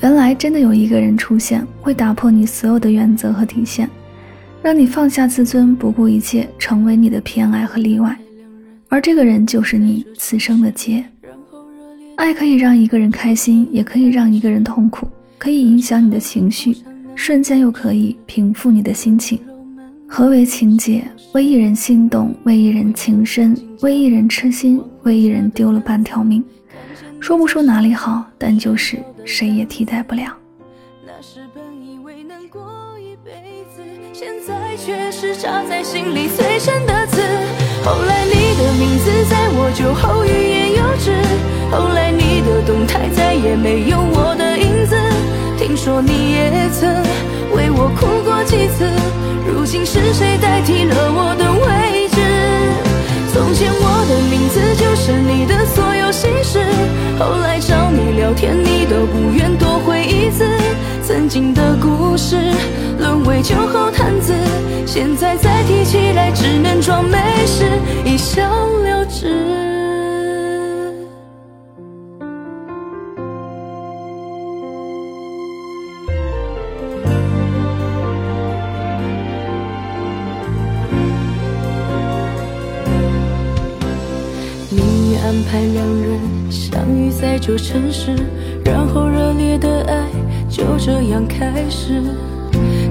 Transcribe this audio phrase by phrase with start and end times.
[0.00, 3.90] 原来真的有一个人出现，会打破你所有的原则和底线，
[4.62, 8.16] 让你放下自尊，不顾一切，成为你的偏爱和例外。
[8.88, 11.04] 而这个人就是你此生的劫。
[12.16, 15.06] 爱可以让一个人开心，也可以让一个人痛苦，
[15.36, 16.76] 可以影响你的情绪，
[17.16, 19.38] 瞬间又可以平复你的心情。
[20.06, 21.04] 何为情劫？
[21.34, 26.42] 为一人心动，为一人情深，为一人痴心，为一人丢了半条命。
[27.20, 30.32] 说不出哪里好，但就是谁也替代不了。
[31.06, 32.60] 那时本以为能过
[32.98, 33.82] 一辈子，
[34.12, 37.20] 现在却是扎在心里最深的刺。
[37.84, 41.12] 后来你的名字在我酒后欲言又止，
[41.70, 44.96] 后来你的动态再也没有我的影子。
[45.58, 46.88] 听说你也曾
[47.54, 48.88] 为我哭过几次，
[49.46, 51.07] 如今是谁代替了
[56.18, 56.58] 心事，
[57.16, 60.44] 后来找你聊天你都不愿多回一次。
[61.06, 62.34] 曾经的故事
[62.98, 64.32] 沦为酒后谈资，
[64.84, 67.16] 现在再提起来只能装没
[67.46, 67.70] 事，
[68.04, 69.87] 一笑了之。
[85.28, 86.18] 安排两人
[86.50, 88.16] 相遇在这城市，
[88.64, 90.06] 然后热烈的爱
[90.48, 92.02] 就这样开始。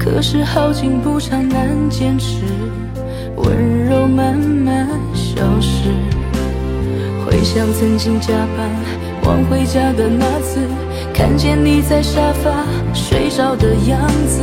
[0.00, 2.46] 可是好景不长，难坚持，
[3.36, 5.90] 温柔慢慢消失。
[7.22, 8.70] 回想曾经加班
[9.24, 10.58] 晚回家的那次，
[11.12, 14.40] 看见你在沙发睡着的样子。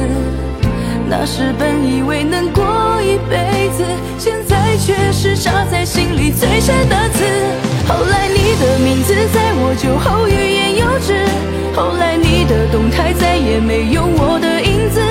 [1.09, 3.83] 那时本以为能过一辈子，
[4.19, 7.38] 现在却是扎在心里最深的刺。
[9.75, 11.13] 酒后欲言又止，
[11.75, 15.02] 后来你的动态再也没有我的影子。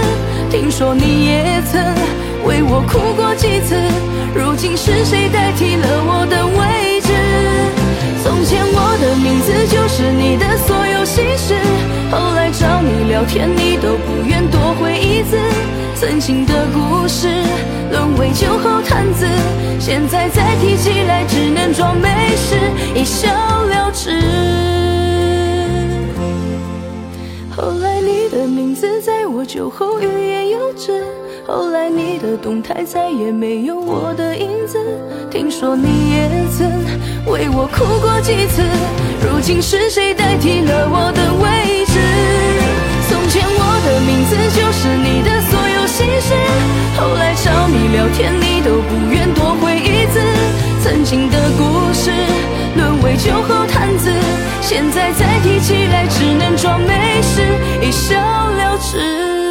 [0.50, 1.80] 听说你也曾
[2.46, 3.76] 为我哭过几次，
[4.34, 7.12] 如今是谁代替了我的位置？
[8.24, 11.54] 从前我的名字就是你的所有心事，
[12.10, 15.38] 后来找你聊天你都不愿多回一字。
[15.94, 17.26] 曾经的故事
[17.90, 19.26] 沦为酒后谈资，
[19.80, 21.57] 现在再提起来只能
[28.30, 31.02] 的名字在我酒后欲言又止，
[31.46, 34.78] 后来你的动态再也没有我的影子。
[35.30, 36.68] 听说你也曾
[37.32, 38.62] 为我哭过几次，
[39.22, 41.98] 如今是谁代替了我的位置？
[43.08, 45.78] 从前我的名字就是你的所有。
[45.88, 46.32] 心事，
[46.96, 50.20] 后来找你聊天，你都不愿多回一字。
[50.80, 52.12] 曾经的故事
[52.76, 53.77] 沦为酒后谈，
[54.70, 57.40] 现在再提起来只能装没事
[57.80, 59.47] 一笑了之。